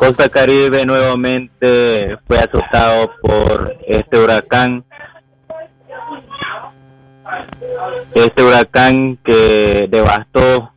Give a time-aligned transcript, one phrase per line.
[0.00, 4.82] Costa Caribe nuevamente fue azotado por este huracán.
[8.14, 10.72] Este huracán que devastó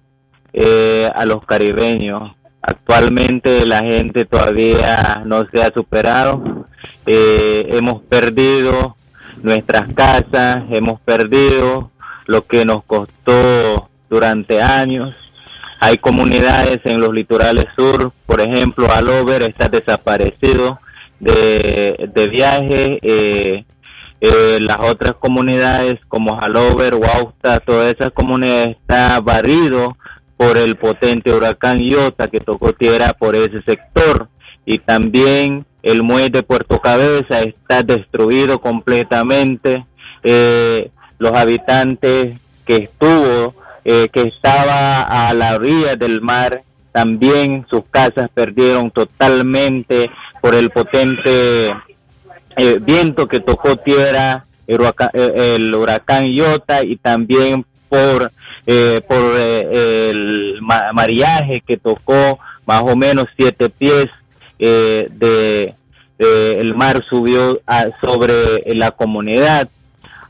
[0.51, 2.35] eh, a los caribeños.
[2.61, 6.67] Actualmente la gente todavía no se ha superado.
[7.05, 8.97] Eh, hemos perdido
[9.41, 11.91] nuestras casas, hemos perdido
[12.25, 15.15] lo que nos costó durante años.
[15.85, 20.79] Hay comunidades en los litorales sur, por ejemplo, Alover está desaparecido
[21.19, 22.99] de, de viaje.
[23.01, 23.65] Eh,
[24.21, 29.97] eh, las otras comunidades como Halover, Wausta, todas esas comunidades está barrido
[30.37, 34.29] por el potente huracán Iota que tocó tierra por ese sector
[34.65, 39.85] y también el muelle de Puerto Cabeza está destruido completamente.
[40.23, 43.53] Eh, los habitantes que estuvo,
[43.85, 50.09] eh, que estaba a la orilla del mar, también sus casas perdieron totalmente
[50.41, 51.67] por el potente
[52.57, 58.31] eh, viento que tocó tierra, el huracán, Iota y también por,
[59.07, 64.07] por el mariaje que tocó más o menos siete pies
[64.59, 65.75] eh, de,
[66.17, 67.59] el mar subió
[68.01, 69.67] sobre la comunidad.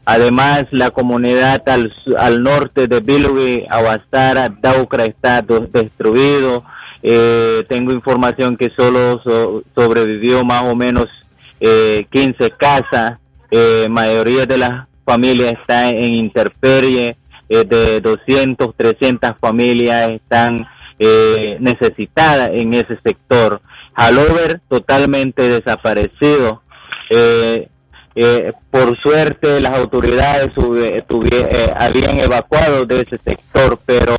[0.05, 6.63] Además, la comunidad al, al norte de Bilwi, Aguastara, Daucra está destruido.
[7.01, 9.21] Eh, tengo información que solo
[9.75, 11.09] sobrevivió más o menos
[11.59, 13.19] eh, 15 casas.
[13.49, 17.17] Eh, mayoría de las familias están en interferie.
[17.49, 20.65] Eh, de 200, 300 familias están
[20.97, 23.61] eh, necesitadas en ese sector.
[23.93, 26.63] Halover totalmente desaparecido.
[27.09, 27.67] Eh,
[28.16, 34.16] eh, por suerte las autoridades eh, habían evacuado de ese sector, pero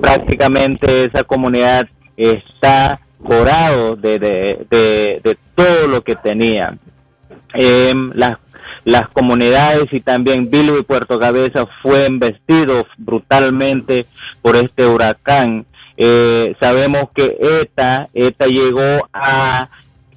[0.00, 6.76] prácticamente esa comunidad está corado de, de, todo lo que tenía.
[7.54, 8.36] Em, las,
[8.84, 14.06] las comunidades y también Bilbo y Puerto Cabeza fue embestidos brutalmente
[14.42, 15.66] por este huracán.
[15.96, 19.68] Eh, sabemos que ETA, ETA llegó a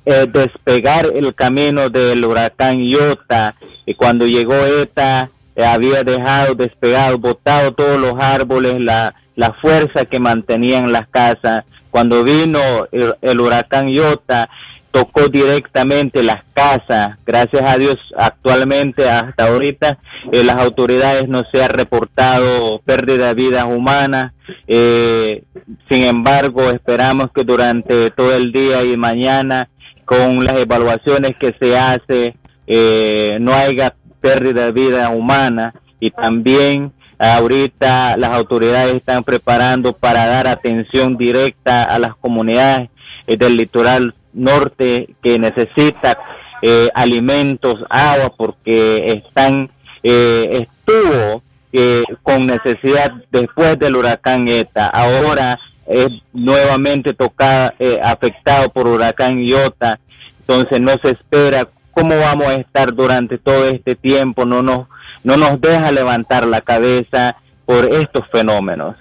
[0.09, 3.53] eh, despegar el camino del huracán Iota
[3.85, 10.05] y cuando llegó ETA eh, había dejado despegado, botado todos los árboles, la, la fuerza
[10.05, 11.63] que mantenían las casas.
[11.91, 12.59] Cuando vino
[12.91, 14.49] el, el huracán Iota,
[14.91, 17.17] tocó directamente las casas.
[17.25, 19.99] Gracias a Dios, actualmente, hasta ahorita,
[20.31, 24.33] eh, las autoridades no se han reportado pérdida de vidas humanas.
[24.67, 25.43] Eh,
[25.89, 29.69] sin embargo, esperamos que durante todo el día y mañana,
[30.09, 36.91] con las evaluaciones que se hace, eh, no haya pérdida de vida humana y también
[37.19, 42.89] ahorita las autoridades están preparando para dar atención directa a las comunidades
[43.27, 46.17] del litoral norte que necesita
[46.63, 49.69] eh, alimentos, agua, porque están
[50.01, 54.87] eh, estuvo eh, con necesidad después del huracán ETA.
[54.87, 57.71] Ahora es nuevamente tocado,
[58.03, 59.99] afectado por huracán Iota.
[60.41, 64.45] Entonces no se espera cómo vamos a estar durante todo este tiempo.
[64.45, 64.87] No nos,
[65.23, 67.35] no nos deja levantar la cabeza
[67.65, 68.95] por estos fenómenos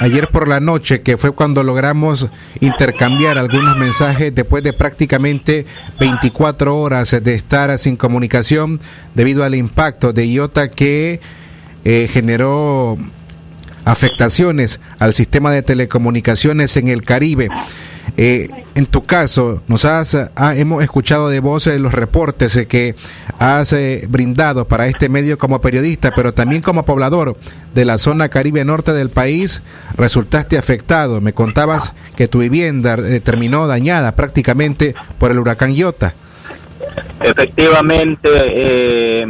[0.00, 2.28] ayer por la noche, que fue cuando logramos
[2.60, 5.66] intercambiar algunos mensajes después de prácticamente
[5.98, 8.80] 24 horas de estar sin comunicación
[9.14, 11.20] debido al impacto de IOTA que
[11.84, 12.98] eh, generó
[13.84, 17.48] afectaciones al sistema de telecomunicaciones en el Caribe.
[18.16, 22.66] Eh, en tu caso, nos has, ah, hemos escuchado de vos eh, los reportes eh,
[22.66, 22.94] que
[23.38, 23.74] has
[24.08, 27.36] brindado para este medio como periodista, pero también como poblador
[27.74, 29.62] de la zona Caribe Norte del país,
[29.96, 31.20] resultaste afectado.
[31.20, 36.14] Me contabas que tu vivienda terminó dañada prácticamente por el huracán Iota.
[37.20, 39.24] Efectivamente,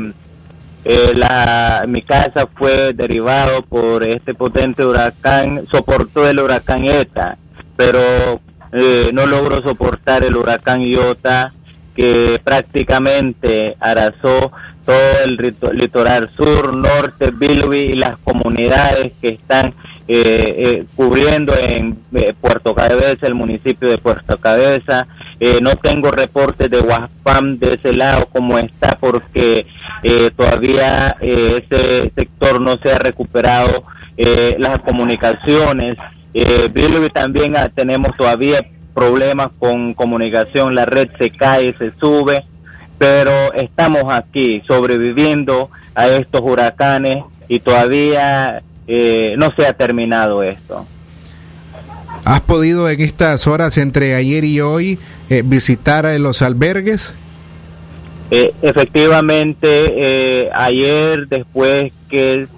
[0.85, 7.37] la, mi casa fue derivado por este potente huracán, soportó el huracán ETA,
[7.77, 8.01] pero
[8.73, 11.53] eh, no logró soportar el huracán Iota
[11.95, 14.53] que prácticamente arrasó
[14.87, 19.75] todo el litoral sur, norte, Bilwi y las comunidades que están
[20.13, 21.99] eh, eh, cubriendo en
[22.41, 25.07] Puerto Cabeza, el municipio de Puerto Cabeza.
[25.63, 29.67] no tengo reportes de Huaspam de ese lado como está porque
[30.37, 33.85] todavía ese sector no se ha recuperado
[34.59, 35.97] las comunicaciones
[36.33, 38.65] eh, también ah, tenemos todavía
[38.95, 42.45] problemas con comunicación, la red se cae, se sube,
[42.99, 48.63] pero estamos aquí sobreviviendo a estos huracanes y todavía
[48.93, 50.85] eh, no se ha terminado esto.
[52.25, 54.99] ¿Has podido en estas horas entre ayer y hoy
[55.31, 57.15] eh, visitar los albergues?
[58.31, 62.49] Eh, efectivamente, eh, ayer después que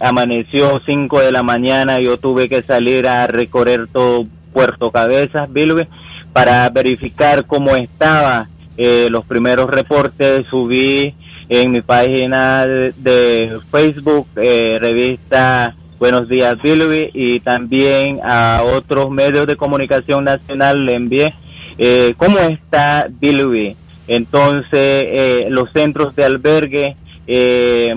[0.00, 5.88] amaneció 5 de la mañana, yo tuve que salir a recorrer todo Puerto Cabezas, Bilbe,
[6.32, 10.46] para verificar cómo estaba los primeros reportes.
[10.50, 11.14] Subí
[11.48, 19.56] en mi página de, Facebook, revista Buenos días, Bilby, y también a otros medios de
[19.56, 21.34] comunicación nacional le envié
[21.78, 23.76] eh, cómo está Bilby.
[24.06, 26.96] Entonces, eh, los centros de albergue,
[27.26, 27.94] eh,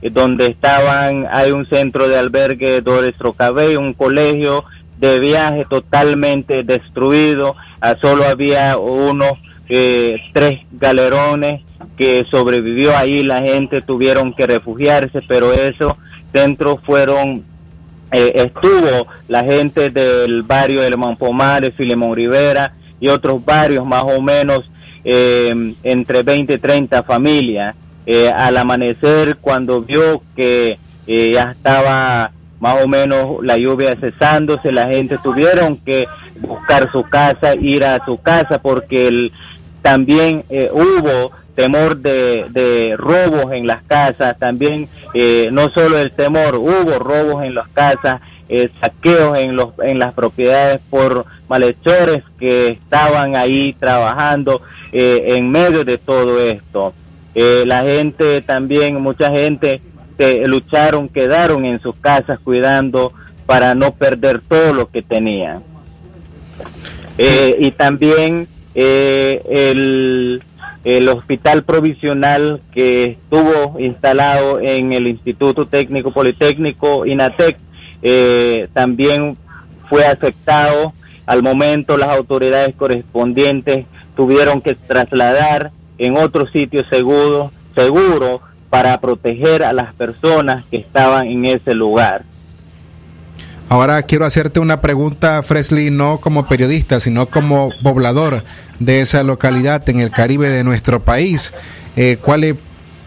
[0.00, 4.64] donde estaban, hay un centro de albergue Dores Trocabey, un colegio
[4.98, 9.32] de viaje totalmente destruido, ah, solo había unos
[9.66, 11.62] tres galerones
[11.96, 15.96] que sobrevivió ahí, la gente tuvieron que refugiarse, pero eso
[16.32, 17.44] centros fueron,
[18.10, 24.20] eh, estuvo la gente del barrio de Manpomares, Filemón Rivera y otros barrios más o
[24.20, 24.70] menos
[25.04, 27.76] eh, entre 20 y 30 familias.
[28.04, 32.32] Eh, al amanecer, cuando vio que ya estaba
[32.62, 36.06] más o menos la lluvia cesándose, la gente tuvieron que
[36.40, 39.32] buscar su casa, ir a su casa, porque el,
[39.82, 46.98] también hubo temor de, robos en las casas, también eh, no solo el temor, hubo
[46.98, 53.36] robos en las casas, eh, saqueos en, los, en las propiedades por malhechores que estaban
[53.36, 54.62] ahí trabajando
[54.92, 56.94] eh, en medio de todo esto.
[57.34, 59.80] la gente también, mucha gente
[60.12, 63.12] que lucharon, quedaron en sus casas cuidando
[63.46, 65.62] para no perder todo lo que tenían.
[67.18, 70.42] y también el
[70.84, 77.56] el hospital provisional que estuvo instalado en el Instituto Técnico Politécnico INATEC
[78.02, 79.36] eh, también
[79.88, 80.92] fue afectado.
[81.24, 83.86] Al momento las autoridades correspondientes
[84.16, 88.40] tuvieron que trasladar en otro sitio seguro, seguro
[88.72, 92.22] para proteger a las personas que estaban en ese lugar.
[93.68, 98.44] Ahora quiero hacerte una pregunta, Fresley, no como periodista, sino como poblador
[98.78, 101.52] de esa localidad en el Caribe de nuestro país.
[101.96, 102.56] Eh, ¿cuál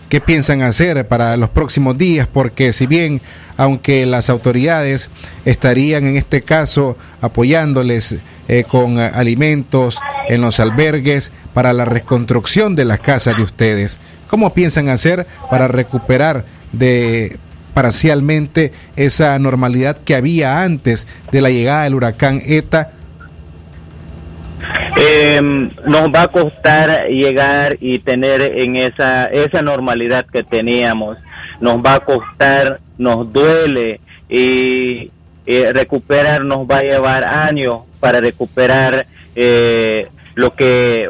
[0.08, 2.28] ¿Qué piensan hacer para los próximos días?
[2.32, 3.20] Porque si bien,
[3.58, 5.10] aunque las autoridades
[5.46, 9.98] estarían en este caso apoyándoles eh, con alimentos
[10.30, 14.00] en los albergues para la reconstrucción de las casas de ustedes,
[14.36, 16.44] ¿cómo piensan hacer para recuperar
[16.74, 17.38] de
[17.74, 22.92] parcialmente esa normalidad que había antes de la llegada del huracán ETA?
[24.98, 31.18] Em, nos va a costar llegar y tener en esa, esa normalidad que teníamos.
[31.62, 35.12] Nos va a costar, nos duele y
[35.46, 41.08] recuperar nos va a llevar años para recuperar eh, lo que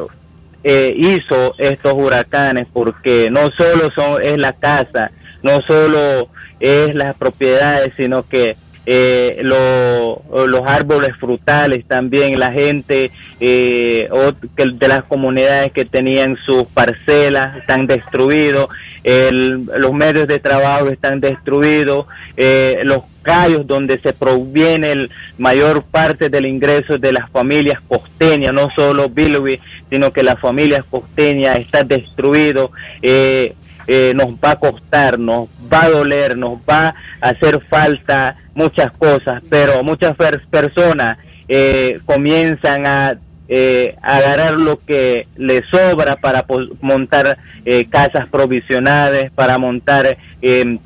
[0.65, 5.11] eh, hizo estos huracanes porque no solo son es la casa
[5.45, 6.29] no solo
[6.59, 14.09] es las propiedades, sino que eh, los árboles frutales también, la gente eh,
[14.55, 18.69] de las comunidades que tenían sus parcelas están destruidos,
[19.03, 26.29] los medios de trabajo están destruidos, eh, los callos donde se proviene la mayor parte
[26.29, 31.87] del ingreso de las familias costeñas, no solo Bilby, sino que las familias costeñas están
[31.87, 32.69] destruidos.
[33.01, 33.55] Eh,
[33.87, 38.91] eh, nos va a costar, nos va a doler, nos va a hacer falta muchas
[38.93, 40.15] cosas, pero muchas
[40.49, 46.45] personas eh, comienzan a eh, agarrar lo que les sobra para
[46.81, 50.17] montar eh, casas provisionales, para montar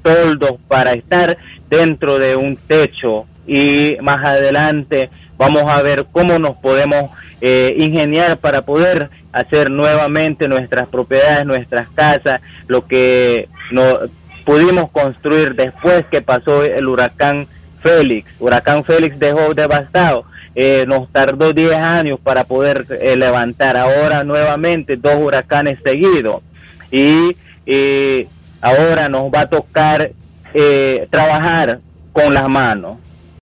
[0.02, 1.38] toldos, para estar
[1.70, 3.26] dentro de un techo.
[3.48, 10.48] Y más adelante vamos a ver cómo nos podemos eh, ingeniar para poder hacer nuevamente
[10.48, 13.84] nuestras propiedades, nuestras casas, lo que no
[14.46, 17.48] pudimos construir después que pasó el huracán
[17.82, 18.32] Félix.
[18.40, 20.26] Huracán Félix dejó devastado.
[20.56, 23.78] Eh, nos tardó 10 años para poder eh, levantar.
[23.78, 26.42] Ahora nuevamente dos huracanes seguidos.
[26.92, 27.36] Y
[28.62, 30.12] ahora nos va a tocar
[31.12, 31.80] trabajar
[32.12, 32.98] con las manos